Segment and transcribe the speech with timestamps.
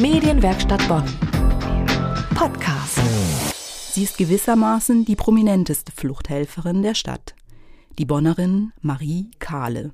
[0.00, 1.02] Medienwerkstatt Bonn.
[2.36, 3.00] Podcast.
[3.92, 7.34] Sie ist gewissermaßen die prominenteste Fluchthelferin der Stadt.
[7.98, 9.92] Die Bonnerin Marie Kahle.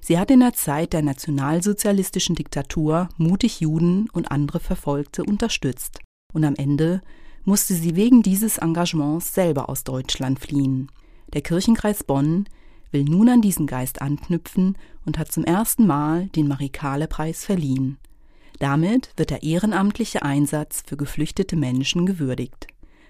[0.00, 5.98] Sie hat in der Zeit der nationalsozialistischen Diktatur mutig Juden und andere Verfolgte unterstützt.
[6.32, 7.02] Und am Ende
[7.44, 10.90] musste sie wegen dieses Engagements selber aus Deutschland fliehen.
[11.34, 12.48] Der Kirchenkreis Bonn
[12.90, 17.98] will nun an diesen Geist anknüpfen und hat zum ersten Mal den Marie-Kahle-Preis verliehen.
[18.58, 22.66] Damit wird der ehrenamtliche Einsatz für geflüchtete Menschen gewürdigt.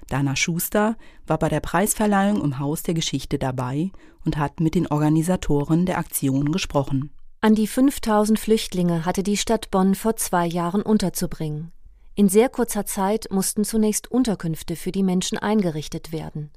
[0.09, 0.97] Dana Schuster
[1.27, 3.91] war bei der Preisverleihung im Haus der Geschichte dabei
[4.25, 7.11] und hat mit den Organisatoren der Aktion gesprochen.
[7.41, 11.73] An die 5000 Flüchtlinge hatte die Stadt Bonn vor zwei Jahren unterzubringen.
[12.15, 16.51] In sehr kurzer Zeit mussten zunächst Unterkünfte für die Menschen eingerichtet werden.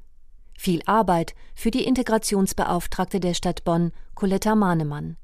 [0.58, 5.18] Viel Arbeit für die Integrationsbeauftragte der Stadt Bonn, Coletta Mahnemann.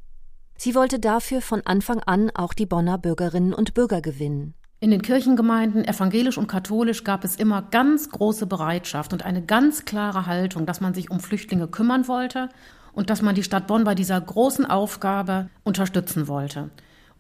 [0.64, 4.54] Sie wollte dafür von Anfang an auch die Bonner Bürgerinnen und Bürger gewinnen.
[4.80, 9.86] In den Kirchengemeinden, evangelisch und katholisch, gab es immer ganz große Bereitschaft und eine ganz
[9.86, 12.50] klare Haltung, dass man sich um Flüchtlinge kümmern wollte
[12.94, 16.70] und dass man die Stadt Bonn bei dieser großen Aufgabe unterstützen wollte.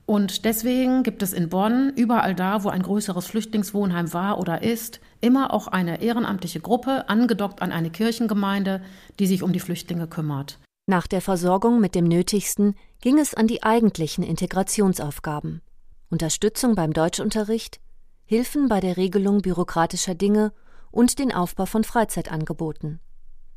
[0.05, 4.99] Und deswegen gibt es in Bonn, überall da, wo ein größeres Flüchtlingswohnheim war oder ist,
[5.19, 8.83] immer auch eine ehrenamtliche Gruppe, angedockt an eine Kirchengemeinde,
[9.17, 10.59] die sich um die Flüchtlinge kümmert.
[10.87, 15.61] Nach der Versorgung mit dem Nötigsten ging es an die eigentlichen Integrationsaufgaben.
[16.09, 17.79] Unterstützung beim Deutschunterricht,
[18.25, 20.53] Hilfen bei der Regelung bürokratischer Dinge
[20.89, 22.99] und den Aufbau von Freizeitangeboten.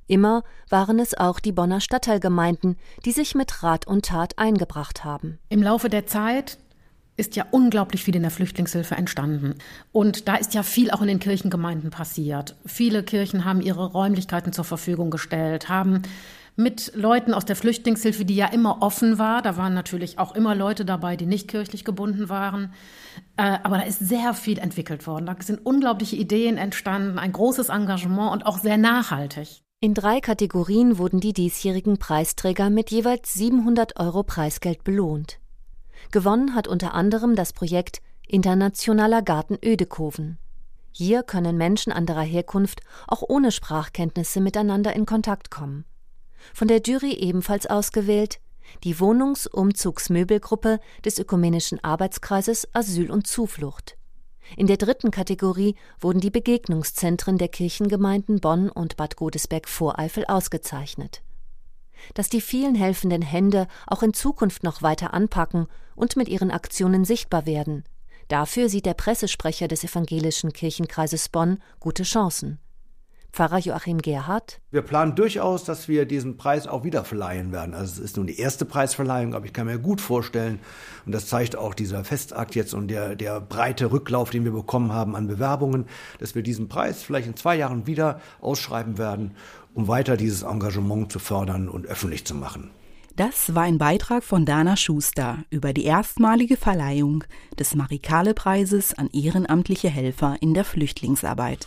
[0.07, 5.39] Immer waren es auch die Bonner Stadtteilgemeinden, die sich mit Rat und Tat eingebracht haben.
[5.49, 6.59] Im Laufe der Zeit
[7.17, 9.55] ist ja unglaublich viel in der Flüchtlingshilfe entstanden.
[9.93, 12.57] Und da ist ja viel auch in den Kirchengemeinden passiert.
[12.67, 16.03] Viele Kirchen haben ihre Räumlichkeiten zur Verfügung gestellt, haben
[16.57, 19.43] mit Leuten aus der Flüchtlingshilfe, die ja immer offen war.
[19.43, 22.73] Da waren natürlich auch immer Leute dabei, die nicht kirchlich gebunden waren.
[23.37, 25.27] Äh, aber da ist sehr viel entwickelt worden.
[25.27, 29.63] Da sind unglaubliche Ideen entstanden, ein großes Engagement und auch sehr nachhaltig.
[29.81, 35.41] In drei Kategorien wurden die diesjährigen Preisträger mit jeweils 700 Euro Preisgeld belohnt.
[36.11, 40.39] Gewonnen hat unter anderem das Projekt Internationaler Garten Ödekoven.
[40.93, 45.85] Hier können Menschen anderer Herkunft auch ohne Sprachkenntnisse miteinander in Kontakt kommen
[46.53, 48.41] von der Jury ebenfalls ausgewählt
[48.83, 53.97] die Wohnungsumzugsmöbelgruppe des Ökumenischen Arbeitskreises Asyl und Zuflucht.
[54.57, 61.23] In der dritten Kategorie wurden die Begegnungszentren der Kirchengemeinden Bonn und Bad Godesberg-Voreifel ausgezeichnet.
[62.13, 67.05] Dass die vielen helfenden Hände auch in Zukunft noch weiter anpacken und mit ihren Aktionen
[67.05, 67.85] sichtbar werden,
[68.29, 72.59] dafür sieht der Pressesprecher des evangelischen Kirchenkreises Bonn gute Chancen.
[73.35, 74.61] Pfarrer Joachim Gerhardt.
[74.71, 77.75] Wir planen durchaus, dass wir diesen Preis auch wieder verleihen werden.
[77.75, 80.61] Also es ist nun die erste Preisverleihung, aber ich kann mir gut vorstellen,
[81.05, 84.93] und das zeigt auch dieser Festakt jetzt und der, der breite Rücklauf, den wir bekommen
[84.93, 85.87] haben an Bewerbungen,
[86.21, 89.33] dass wir diesen Preis vielleicht in zwei Jahren wieder ausschreiben werden,
[89.75, 92.71] um weiter dieses Engagement zu fördern und öffentlich zu machen.
[93.17, 97.25] Das war ein Beitrag von Dana Schuster über die erstmalige Verleihung
[97.59, 101.67] des Marikale-Preises an ehrenamtliche Helfer in der Flüchtlingsarbeit.